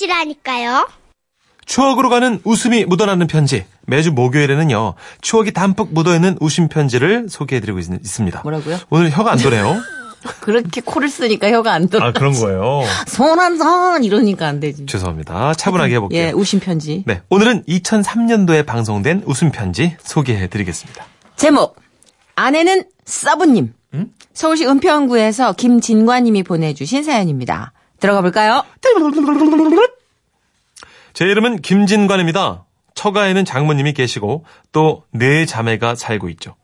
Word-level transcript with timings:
것이라니까요. 0.00 0.88
추억으로 1.66 2.08
가는 2.08 2.40
웃음이 2.44 2.84
묻어나는 2.86 3.26
편지. 3.26 3.64
매주 3.86 4.12
목요일에는요, 4.12 4.94
추억이 5.20 5.52
담뿍 5.52 5.92
묻어있는 5.92 6.38
웃음 6.40 6.68
편지를 6.68 7.28
소개해드리고 7.28 7.78
있, 7.78 7.84
습니다 8.04 8.40
뭐라고요? 8.42 8.78
오늘 8.90 9.10
혀가 9.10 9.32
안 9.32 9.38
도네요. 9.38 9.80
그렇게 10.40 10.80
코를 10.80 11.08
쓰니까 11.08 11.50
혀가 11.50 11.72
안 11.72 11.88
돌아. 11.88 12.06
아, 12.08 12.12
그런 12.12 12.32
거예요. 12.34 12.82
손한선 13.06 14.04
이러니까 14.04 14.46
안 14.48 14.60
되지. 14.60 14.86
죄송합니다. 14.86 15.54
차분하게 15.54 15.94
해볼게요. 15.94 16.22
예, 16.22 16.30
우신 16.32 16.60
편지. 16.60 17.04
네, 17.06 17.22
오늘은 17.30 17.64
2003년도에 17.64 18.66
방송된 18.66 19.22
웃음 19.26 19.50
편지 19.50 19.96
소개해드리겠습니다. 20.02 21.04
제목 21.36 21.76
아내는 22.34 22.84
서브님. 23.04 23.74
서울시 24.32 24.64
은평구에서 24.66 25.54
김진관님이 25.54 26.44
보내주신 26.44 27.02
사연입니다. 27.02 27.72
들어가 28.00 28.20
볼까요? 28.22 28.64
제 31.12 31.24
이름은 31.26 31.60
김진관입니다. 31.62 32.64
처가에는 32.94 33.44
장모님이 33.44 33.92
계시고 33.92 34.44
또 34.72 35.04
네 35.12 35.46
자매가 35.46 35.94
살고 35.94 36.28
있죠. 36.30 36.56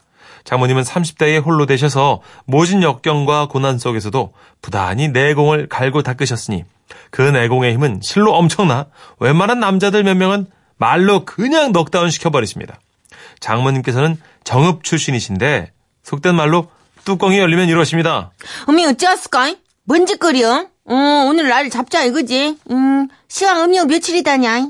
장모님은 0.45 0.83
30대에 0.83 1.45
홀로 1.45 1.67
되셔서 1.67 2.21
모진 2.45 2.83
역경과 2.83 3.49
고난 3.49 3.79
속에서도 3.79 4.33
부단히 4.63 5.09
내공을 5.09 5.69
갈고 5.69 6.03
닦으셨으니 6.03 6.65
그 7.11 7.23
내공의 7.23 7.73
힘은 7.75 8.01
실로 8.03 8.33
엄청나 8.35 8.87
웬만한 9.19 9.59
남자들 9.59 10.05
몇 10.05 10.17
명은 10.17 10.47
말로 10.77 11.25
그냥 11.25 11.73
넉다운 11.73 12.11
시켜버리십니다. 12.11 12.79
장모님께서는 13.41 14.17
정읍 14.45 14.85
출신이신데 14.85 15.73
속된 16.05 16.35
말로 16.37 16.71
뚜껑이 17.05 17.39
열리면 17.39 17.69
이러십니다. 17.69 18.31
어미 18.69 18.87
어찌왔을까? 18.87 19.55
뭔 19.87 20.05
짓거리여? 20.07 20.69
어, 20.89 20.95
오늘 21.29 21.49
날 21.49 21.71
잡자 21.71 22.03
이거지? 22.05 22.59
음, 22.71 23.09
시간 23.29 23.59
음력 23.59 23.87
며칠이다냐? 23.89 24.69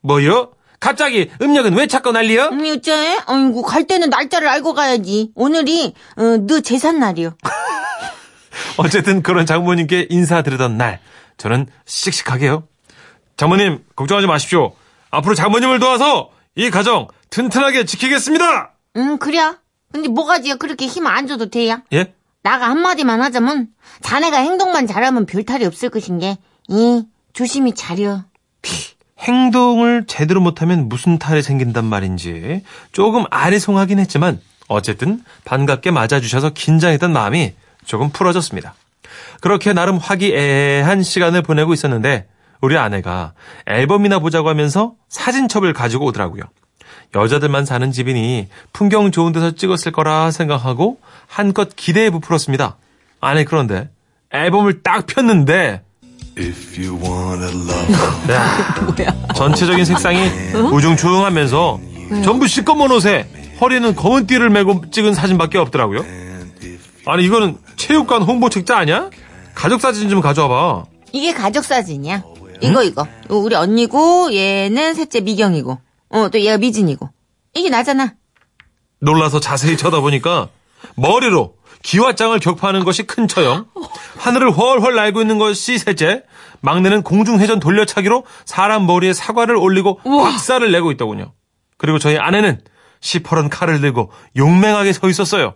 뭐요? 0.00 0.52
갑자기 0.80 1.30
음력은 1.40 1.74
왜 1.76 1.86
찾고 1.86 2.12
난리여? 2.12 2.48
어미 2.48 2.70
어째? 2.72 3.18
아이고, 3.26 3.62
갈 3.62 3.86
때는 3.86 4.10
날짜를 4.10 4.48
알고 4.48 4.74
가야지. 4.74 5.30
오늘이, 5.34 5.94
어, 6.16 6.36
너 6.46 6.60
제삿날이요. 6.60 7.36
어쨌든 8.76 9.22
그런 9.22 9.46
장모님께 9.46 10.08
인사드리던 10.10 10.76
날 10.76 11.00
저는 11.36 11.66
씩씩하게요. 11.86 12.68
장모님 13.36 13.84
걱정하지 13.96 14.26
마십시오. 14.26 14.74
앞으로 15.10 15.34
장모님을 15.34 15.80
도와서 15.80 16.30
이 16.54 16.70
가정 16.70 17.08
튼튼하게 17.30 17.84
지키겠습니다. 17.84 18.72
응, 18.96 19.18
그래. 19.18 19.38
근데 19.92 20.08
뭐가지야 20.08 20.56
그렇게 20.56 20.86
힘 20.86 21.06
안 21.06 21.26
줘도 21.26 21.50
돼야? 21.50 21.82
예? 21.92 22.12
나가 22.44 22.68
한마디만 22.68 23.22
하자면, 23.22 23.68
자네가 24.02 24.36
행동만 24.36 24.86
잘하면 24.86 25.24
별 25.24 25.44
탈이 25.44 25.64
없을 25.64 25.88
것인 25.88 26.18
게, 26.18 26.36
이, 26.68 27.02
조심히 27.32 27.74
자려. 27.74 28.22
행동을 29.18 30.04
제대로 30.06 30.42
못하면 30.42 30.90
무슨 30.90 31.18
탈이 31.18 31.40
생긴단 31.40 31.86
말인지 31.86 32.62
조금 32.92 33.24
아리송하긴 33.30 33.98
했지만 33.98 34.38
어쨌든 34.68 35.24
반갑게 35.46 35.90
맞아주셔서 35.90 36.50
긴장했던 36.50 37.10
마음이 37.10 37.54
조금 37.86 38.10
풀어졌습니다. 38.10 38.74
그렇게 39.40 39.72
나름 39.72 39.96
화기애애한 39.96 41.02
시간을 41.02 41.40
보내고 41.40 41.72
있었는데 41.72 42.28
우리 42.60 42.76
아내가 42.76 43.32
앨범이나 43.64 44.18
보자고 44.18 44.50
하면서 44.50 44.94
사진첩을 45.08 45.72
가지고 45.72 46.04
오더라고요. 46.06 46.42
여자들만 47.14 47.64
사는 47.64 47.90
집이니 47.92 48.48
풍경 48.72 49.10
좋은 49.10 49.32
데서 49.32 49.52
찍었을 49.52 49.92
거라 49.92 50.30
생각하고 50.30 50.98
한껏 51.26 51.74
기대에 51.74 52.10
부풀었습니다. 52.10 52.76
아니 53.20 53.44
그런데 53.44 53.90
앨범을 54.30 54.82
딱 54.82 55.06
폈는데 55.06 55.82
If 56.38 56.80
you 56.80 57.00
wanna 57.00 57.48
love 57.48 58.34
야, 59.04 59.32
전체적인 59.34 59.84
색상이 59.84 60.28
우중충하면서 60.72 61.80
전부 62.24 62.46
시꺼먼 62.46 62.90
옷에 62.90 63.28
허리는 63.60 63.94
검은 63.94 64.26
띠를 64.26 64.50
메고 64.50 64.82
찍은 64.90 65.14
사진밖에 65.14 65.58
없더라고요. 65.58 66.04
아니 67.06 67.24
이거는 67.24 67.58
체육관 67.76 68.22
홍보 68.22 68.48
책자 68.48 68.76
아니야? 68.78 69.10
가족 69.54 69.80
사진 69.80 70.08
좀 70.08 70.20
가져와봐. 70.20 70.84
이게 71.12 71.32
가족 71.32 71.64
사진이야. 71.64 72.24
이거, 72.60 72.82
이거. 72.82 73.06
이거 73.26 73.36
우리 73.38 73.54
언니고, 73.54 74.34
얘는 74.34 74.94
셋째 74.94 75.20
미경이고, 75.20 75.78
어, 76.08 76.28
또 76.28 76.40
얘가 76.40 76.56
미진이고. 76.56 77.08
이게 77.54 77.68
나잖아. 77.70 78.14
놀라서 79.00 79.38
자세히 79.38 79.76
쳐다보니까 79.76 80.48
머리로 80.96 81.56
기와장을 81.82 82.38
격파하는 82.38 82.84
것이 82.84 83.02
큰 83.02 83.28
처형, 83.28 83.66
하늘을 84.16 84.52
훨훨 84.52 84.94
날고 84.94 85.20
있는 85.20 85.38
것이 85.38 85.78
셋째, 85.78 86.22
막내는 86.60 87.02
공중회전 87.02 87.60
돌려차기로 87.60 88.24
사람 88.46 88.86
머리에 88.86 89.12
사과를 89.12 89.54
올리고 89.56 89.98
박살을 90.02 90.72
내고 90.72 90.90
있더군요. 90.92 91.34
그리고 91.76 91.98
저희 91.98 92.16
아내는 92.16 92.62
시퍼런 93.00 93.50
칼을 93.50 93.82
들고 93.82 94.10
용맹하게 94.36 94.94
서 94.94 95.08
있었어요. 95.10 95.54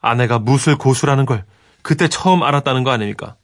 아내가 0.00 0.38
무술 0.38 0.76
고수라는 0.76 1.26
걸 1.26 1.44
그때 1.82 2.08
처음 2.08 2.42
알았다는 2.42 2.82
거 2.82 2.90
아닙니까? 2.90 3.36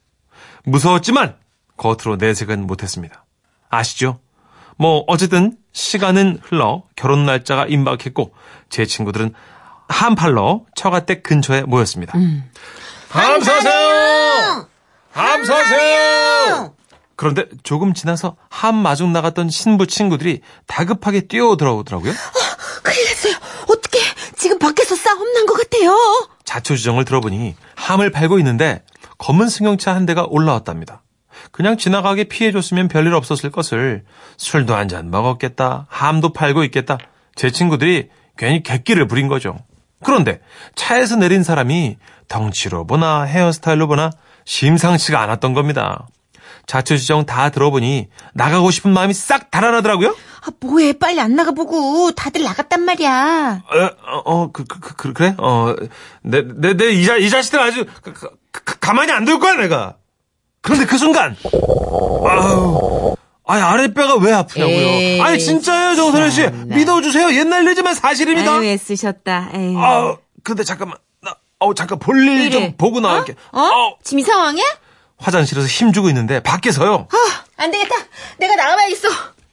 무서웠지만 0.63 1.35
겉으로 1.77 2.15
내색은 2.17 2.65
못했습니다. 2.65 3.25
아시죠? 3.69 4.19
뭐 4.77 5.03
어쨌든 5.07 5.57
시간은 5.73 6.39
흘러 6.43 6.83
결혼 6.95 7.25
날짜가 7.25 7.65
임박했고 7.67 8.33
제 8.69 8.85
친구들은 8.85 9.33
한팔로 9.87 10.65
처가댁 10.75 11.23
근처에 11.23 11.61
모였습니다. 11.63 12.13
함사세요! 13.09 14.67
함사세요! 15.11 16.73
그런데 17.15 17.45
조금 17.63 17.93
지나서 17.93 18.35
한마중 18.49 19.13
나갔던 19.13 19.49
신부 19.49 19.85
친구들이 19.85 20.41
다급하게 20.65 21.21
뛰어들어오더라고요. 21.27 22.11
큰일 22.83 23.05
났어요. 23.05 23.33
어떻게 23.69 23.99
지금 24.37 24.57
밖에서 24.57 24.95
싸움 24.95 25.31
난 25.33 25.45
것 25.45 25.53
같아요. 25.53 25.95
자초지정을 26.45 27.05
들어보니 27.05 27.55
함을 27.75 28.11
팔고 28.11 28.39
있는데 28.39 28.83
검은 29.19 29.49
승용차 29.49 29.93
한 29.93 30.05
대가 30.05 30.25
올라왔답니다. 30.27 31.03
그냥 31.51 31.77
지나가게 31.77 32.25
피해줬으면 32.25 32.87
별일 32.87 33.13
없었을 33.13 33.51
것을 33.51 34.03
술도 34.37 34.73
한 34.75 34.87
잔 34.87 35.09
먹었겠다, 35.11 35.85
함도 35.89 36.33
팔고 36.33 36.63
있겠다. 36.65 36.97
제 37.35 37.49
친구들이 37.51 38.09
괜히 38.37 38.63
객기를 38.63 39.07
부린 39.07 39.27
거죠. 39.27 39.57
그런데 40.03 40.41
차에서 40.75 41.15
내린 41.17 41.43
사람이 41.43 41.97
덩치로 42.27 42.87
보나 42.87 43.23
헤어스타일로 43.23 43.87
보나 43.87 44.09
심상치가 44.45 45.21
않았던 45.21 45.53
겁니다. 45.53 46.07
자초지정 46.65 47.25
다 47.25 47.49
들어보니 47.49 48.07
나가고 48.33 48.71
싶은 48.71 48.91
마음이 48.93 49.13
싹 49.13 49.51
달아나더라고요. 49.51 50.09
아, 50.09 50.47
뭐해. 50.61 50.93
빨리 50.93 51.19
안 51.19 51.35
나가보고. 51.35 52.11
다들 52.11 52.43
나갔단 52.43 52.81
말이야. 52.83 53.61
어, 53.67 54.21
어, 54.25 54.51
그, 54.51 54.63
그, 54.65 54.79
그, 54.79 55.13
그 55.13 55.21
래? 55.23 55.35
어, 55.37 55.75
내, 56.23 56.43
내, 56.43 56.73
내, 56.75 56.89
이, 56.91 57.05
자, 57.05 57.17
이 57.17 57.29
자식들 57.29 57.59
아주, 57.59 57.85
가, 57.85 58.13
가, 58.13 58.29
가- 58.51 58.75
가만히 58.79 59.11
안 59.11 59.25
둘 59.25 59.39
거야, 59.39 59.55
내가. 59.55 59.95
그런데 60.61 60.85
그 60.85 60.97
순간, 60.97 61.35
아우, 62.27 63.15
아니, 63.45 63.61
아랫배가 63.61 64.15
왜 64.17 64.31
아프냐고요. 64.33 64.75
에이, 64.75 65.21
아니, 65.21 65.39
진짜예요, 65.39 65.95
정선혜 65.95 66.29
씨. 66.29 66.43
참나. 66.43 66.75
믿어주세요. 66.75 67.33
옛날 67.33 67.63
일이지만 67.63 67.95
사실입니다. 67.95 68.53
아유, 68.53 68.63
애쓰셨다. 68.65 69.49
에이. 69.55 69.73
아, 69.77 70.15
근데 70.43 70.63
잠깐만. 70.63 70.97
나, 71.21 71.35
어 71.59 71.73
잠깐 71.73 71.99
볼일 71.99 72.51
좀 72.51 72.61
이래. 72.63 72.75
보고 72.77 72.99
나갈게. 72.99 73.35
어? 73.51 73.59
어, 73.61 73.95
지금 74.03 74.19
이 74.19 74.23
상황이야? 74.23 74.63
화장실에서 75.17 75.67
힘 75.67 75.91
주고 75.91 76.07
있는데, 76.09 76.39
밖에서요. 76.41 77.07
아, 77.11 77.43
안 77.57 77.71
되겠다. 77.71 77.95
내가 78.37 78.55
나가봐야겠어. 78.55 79.07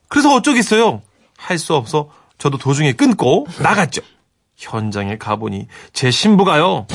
그래서 0.09 0.35
어쩌겠어요. 0.35 1.03
할 1.37 1.59
수 1.59 1.75
없어 1.75 2.09
저도 2.39 2.59
도중에 2.59 2.93
끊고 2.93 3.47
나갔죠. 3.61 4.03
현장에 4.57 5.19
가보니 5.19 5.69
제 5.93 6.11
신부가요. 6.11 6.87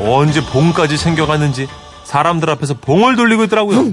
언제 0.00 0.44
봉까지 0.44 0.98
챙겨갔는지 0.98 1.68
사람들 2.04 2.48
앞에서 2.50 2.74
봉을 2.74 3.16
돌리고 3.16 3.44
있더라고요. 3.44 3.84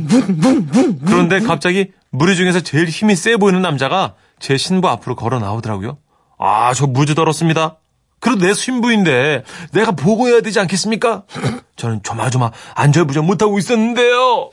그런데 1.06 1.40
갑자기 1.40 1.92
무리 2.12 2.36
중에서 2.36 2.60
제일 2.60 2.88
힘이 2.88 3.16
세 3.16 3.38
보이는 3.38 3.62
남자가 3.62 4.14
제 4.40 4.58
신부 4.58 4.88
앞으로 4.90 5.16
걸어 5.16 5.40
나오더라고요. 5.40 5.98
아, 6.38 6.74
저 6.76 6.86
무지 6.86 7.16
더럽습니다. 7.16 7.78
그래도 8.20 8.46
내 8.46 8.54
신부인데 8.54 9.44
내가 9.74 9.92
보고해야 9.92 10.42
되지 10.42 10.60
않겠습니까? 10.60 11.24
저는 11.76 12.04
조마조마 12.04 12.52
안절부절 12.76 13.24
못하고 13.24 13.58
있었는데요. 13.58 14.50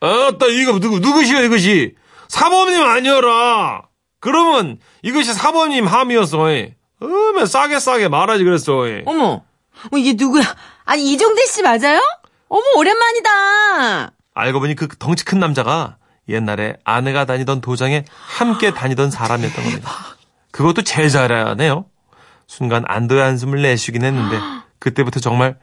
아따 0.00 0.46
이거 0.46 0.78
누구 0.80 0.98
누구시여 0.98 1.42
이것이 1.44 1.94
사범님 2.28 2.82
아니어라. 2.82 3.82
그러면 4.20 4.78
이것이 5.02 5.32
사범님 5.32 5.86
함이었어. 5.86 6.38
어메 6.38 7.46
싸게 7.46 7.78
싸게 7.78 8.08
말하지 8.08 8.44
그랬어. 8.44 8.72
어머, 9.06 9.42
어, 9.92 9.96
이게 9.96 10.14
누구야? 10.14 10.42
아니, 10.84 11.12
이종대 11.12 11.46
씨 11.46 11.62
맞아요? 11.62 12.00
어머, 12.48 12.62
오랜만이다. 12.76 14.10
알고 14.34 14.60
보니 14.60 14.74
그 14.74 14.88
덩치 14.98 15.24
큰 15.24 15.38
남자가 15.38 15.96
옛날에 16.28 16.76
아내가 16.84 17.24
다니던 17.24 17.60
도장에 17.60 18.04
함께 18.12 18.72
다니던 18.72 19.10
사람이었던 19.10 19.64
겁니다. 19.64 19.90
그것도 20.50 20.82
제자라네요. 20.82 21.86
순간 22.46 22.84
안도의 22.86 23.22
한숨을 23.22 23.62
내쉬긴 23.62 24.04
했는데 24.04 24.38
그때부터 24.78 25.20
정말 25.20 25.58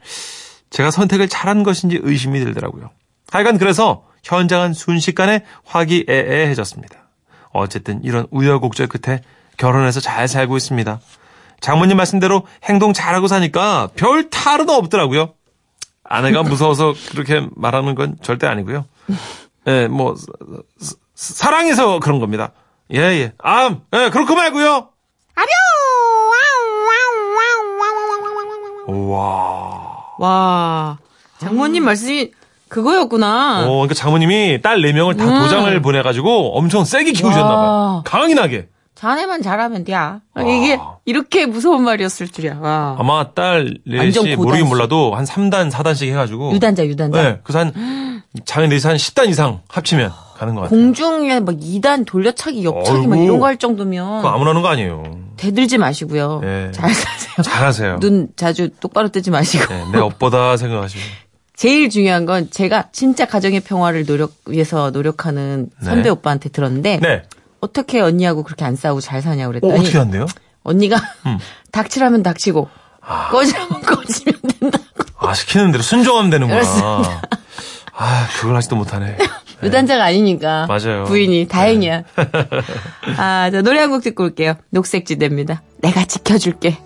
제가 0.69 0.91
선택을 0.91 1.27
잘한 1.27 1.63
것인지 1.63 1.99
의심이 2.01 2.39
들더라고요. 2.39 2.89
하여간 3.31 3.57
그래서 3.57 4.05
현장은 4.23 4.73
순식간에 4.73 5.45
화기애애해졌습니다. 5.65 6.95
어쨌든 7.51 8.03
이런 8.03 8.27
우여곡절 8.31 8.87
끝에 8.87 9.21
결혼해서 9.57 9.99
잘 9.99 10.27
살고 10.27 10.55
있습니다. 10.57 10.99
장모님 11.61 11.97
말씀대로 11.97 12.45
행동 12.63 12.93
잘하고 12.93 13.27
사니까 13.27 13.89
별 13.95 14.29
탈은 14.29 14.69
없더라고요. 14.69 15.33
아내가 16.03 16.43
무서워서 16.43 16.93
그렇게 17.11 17.47
말하는 17.55 17.95
건 17.95 18.15
절대 18.21 18.47
아니고요. 18.47 18.85
예, 19.67 19.87
뭐 19.87 20.15
사- 20.79 20.95
사랑해서 21.15 21.99
그런 21.99 22.19
겁니다. 22.19 22.51
예, 22.93 22.99
예. 22.99 23.33
아, 23.43 23.75
예, 23.93 24.09
그렇고 24.09 24.35
말고요. 24.35 24.89
와. 28.87 30.15
와, 30.19 30.97
장모님 31.39 31.83
말씀이 31.83 32.31
그거였구나. 32.69 33.61
어, 33.65 33.71
그러니까 33.71 33.93
장모님이 33.93 34.61
딸 34.61 34.77
4명을 34.79 35.17
다 35.17 35.25
음. 35.25 35.43
도장을 35.43 35.81
보내가지고 35.81 36.57
엄청 36.57 36.83
세게 36.85 37.11
키우셨나봐요. 37.11 37.57
와. 37.69 38.01
강인하게. 38.05 38.67
자네만 38.97 39.43
잘하면 39.43 39.83
돼. 39.83 39.93
이게 40.39 40.79
이렇게 41.05 41.45
무서운 41.45 41.83
말이었을 41.83 42.27
줄이야. 42.29 42.57
와. 42.59 42.95
아마 42.97 43.31
딸 43.33 43.77
고단수. 43.87 44.35
모르긴 44.37 44.67
몰라도 44.67 45.13
한 45.15 45.23
3단, 45.23 45.69
4단씩 45.71 46.07
해가지고. 46.09 46.51
유단자, 46.53 46.83
유단자. 46.85 47.21
네, 47.21 47.39
그래서 47.43 47.59
한, 47.59 48.23
자네 48.45 48.67
넷이 48.67 48.81
한 48.87 48.95
10단 48.97 49.29
이상 49.29 49.61
합치면 49.69 50.11
가는 50.37 50.55
것 50.55 50.61
같아요. 50.61 50.79
공중에 50.79 51.39
막 51.41 51.55
2단 51.55 52.05
돌려차기, 52.07 52.63
옆차기 52.63 53.05
막 53.07 53.13
어이구. 53.15 53.23
이런 53.23 53.39
거 53.39 53.45
할 53.45 53.57
정도면 53.57 54.17
그거 54.17 54.29
아무나 54.29 54.49
하는 54.49 54.61
거 54.63 54.67
아니에요. 54.69 55.03
대들지 55.37 55.77
마시고요. 55.77 56.39
네. 56.43 56.71
잘 56.71 56.91
사세요. 56.91 57.43
잘하세요. 57.43 57.99
눈 58.01 58.29
자주 58.35 58.69
똑바로 58.79 59.09
뜨지 59.09 59.29
마시고. 59.29 59.65
네, 59.71 59.83
내 59.93 59.99
업보다 59.99 60.57
생각하시고. 60.57 61.01
제일 61.55 61.89
중요한 61.89 62.25
건 62.25 62.49
제가 62.51 62.89
진짜 62.91 63.25
가정의 63.25 63.59
평화를 63.61 64.05
노력 64.05 64.31
위해서 64.47 64.89
노력하는 64.91 65.69
네. 65.79 65.85
선배 65.85 66.09
오빠한테 66.09 66.49
들었는데 66.49 66.99
네. 67.01 67.23
어떻게 67.61 67.99
언니하고 68.01 68.43
그렇게 68.43 68.65
안 68.65 68.75
싸우고 68.75 69.01
잘 69.01 69.21
사냐고 69.21 69.49
어, 69.49 69.51
그랬더니 69.59 69.73
어 69.79 69.83
떻게 69.83 69.97
한대요? 69.97 70.25
언니가 70.63 70.97
음. 71.25 71.37
닥치라면 71.71 72.23
닥치고 72.23 72.69
꺼지라면 73.31 73.81
꺼지면 73.81 74.39
된다. 74.59 74.79
아, 75.19 75.33
시키는 75.33 75.71
대로 75.71 75.81
순종하면 75.83 76.29
되는구나. 76.29 76.59
그렇습니다. 76.59 77.21
아, 77.99 78.27
그걸 78.39 78.55
하지도 78.57 78.75
못하네. 78.75 79.17
유단자가 79.63 80.03
아니니까 80.03 80.67
맞아요. 80.67 81.05
부인이 81.05 81.47
다행이야. 81.47 82.03
아, 83.17 83.49
자 83.51 83.61
노래 83.63 83.79
한 83.79 83.89
곡 83.89 84.03
듣고 84.03 84.23
올게요. 84.23 84.55
녹색지대입니다. 84.69 85.63
내가 85.81 86.05
지켜줄게. 86.05 86.77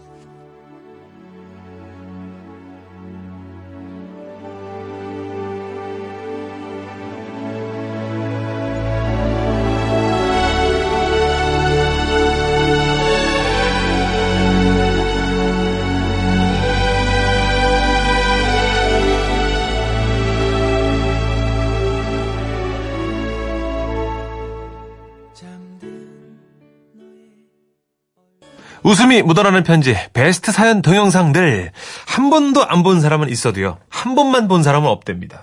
웃음이 28.92 29.22
묻어나는 29.22 29.64
편지, 29.64 29.96
베스트 30.12 30.52
사연 30.52 30.82
동영상들. 30.82 31.72
한 32.08 32.30
번도 32.30 32.68
안 32.68 32.84
본 32.84 33.00
사람은 33.00 33.30
있어도요. 33.30 33.78
한 33.88 34.16
번만 34.16 34.50
본 34.50 34.64
사람은 34.64 34.90
없답니다. 34.90 35.42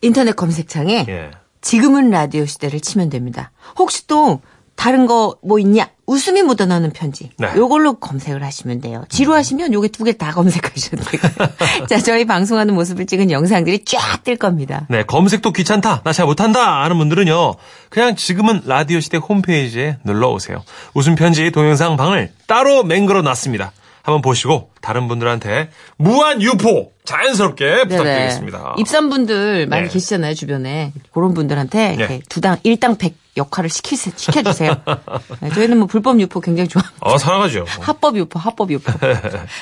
인터넷 0.00 0.34
검색창에 0.34 1.04
예. 1.06 1.30
지금은 1.60 2.08
라디오 2.08 2.46
시대를 2.46 2.80
치면 2.80 3.10
됩니다. 3.10 3.50
혹시 3.76 4.06
또 4.06 4.40
다른 4.76 5.06
거 5.06 5.36
뭐 5.42 5.58
있냐? 5.58 5.88
웃음이 6.06 6.42
묻어나는 6.42 6.92
편지. 6.92 7.30
네. 7.38 7.48
요걸로 7.56 7.94
검색을 7.94 8.44
하시면 8.44 8.80
돼요. 8.80 9.04
지루하시면 9.08 9.72
요게 9.72 9.88
두 9.88 10.04
개 10.04 10.12
다 10.12 10.30
검색하셔도 10.32 11.02
되고요. 11.02 11.86
자, 11.88 11.98
저희 11.98 12.24
방송하는 12.26 12.74
모습을 12.74 13.06
찍은 13.06 13.30
영상들이 13.32 13.84
쫙 13.84 14.22
뜰 14.22 14.36
겁니다. 14.36 14.86
네, 14.88 15.02
검색도 15.02 15.52
귀찮다, 15.52 16.02
나 16.04 16.12
잘 16.12 16.26
못한다 16.26 16.84
하는 16.84 16.96
분들은요, 16.98 17.54
그냥 17.90 18.14
지금은 18.16 18.62
라디오 18.66 19.00
시대 19.00 19.16
홈페이지에 19.16 19.98
눌러 20.04 20.28
오세요. 20.30 20.62
웃음 20.94 21.14
편지 21.16 21.50
동영상 21.50 21.96
방을 21.96 22.32
따로 22.46 22.84
맹글어 22.84 23.22
놨습니다. 23.22 23.72
한번 24.02 24.22
보시고 24.22 24.70
다른 24.80 25.08
분들한테 25.08 25.70
무한 25.96 26.40
유포 26.40 26.92
자연스럽게 27.04 27.88
부탁드리겠습니다. 27.88 28.76
입산분들 28.78 29.66
많이 29.66 29.82
네. 29.84 29.88
계시잖아요, 29.88 30.34
주변에. 30.34 30.92
그런 31.12 31.34
분들한테 31.34 31.96
네. 31.96 32.20
두당, 32.28 32.58
일당 32.62 32.96
백 32.98 33.14
역할을 33.36 33.70
시키, 33.70 33.96
시켜주세요. 33.96 34.74
네, 35.40 35.50
저희는 35.50 35.78
뭐 35.78 35.86
불법 35.86 36.20
유포 36.20 36.40
굉장히 36.40 36.68
좋아합니다. 36.68 36.98
어, 37.00 37.18
사랑하죠. 37.18 37.64
합법 37.80 38.16
유포, 38.16 38.38
합법 38.38 38.70
유포. 38.70 38.92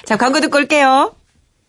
자, 0.05 0.17
광고 0.17 0.41
듣고 0.41 0.59
올게요. 0.59 1.13